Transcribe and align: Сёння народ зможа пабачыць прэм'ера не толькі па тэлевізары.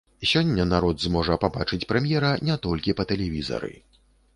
Сёння 0.29 0.65
народ 0.69 0.97
зможа 1.03 1.37
пабачыць 1.45 1.81
прэм'ера 1.95 2.35
не 2.51 2.59
толькі 2.67 2.99
па 3.01 3.11
тэлевізары. 3.13 3.75